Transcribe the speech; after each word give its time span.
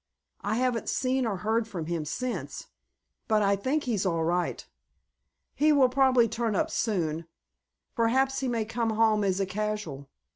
I 0.43 0.55
haven't 0.55 0.89
seen 0.89 1.27
or 1.27 1.37
heard 1.45 1.67
from 1.67 1.85
him 1.85 2.05
since, 2.05 2.69
but 3.27 3.43
I 3.43 3.55
think 3.55 3.83
he's 3.83 4.03
all 4.03 4.23
right. 4.23 4.65
He 5.53 5.71
will 5.71 5.89
probably 5.89 6.27
turn 6.27 6.55
up 6.55 6.71
soon. 6.71 7.27
Perhaps 7.95 8.39
he 8.39 8.47
may 8.47 8.65
come 8.65 8.89
home 8.89 9.23
as 9.23 9.39
a 9.39 9.45
casual. 9.45 10.09